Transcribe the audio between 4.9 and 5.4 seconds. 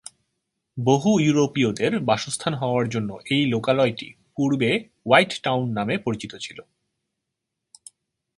white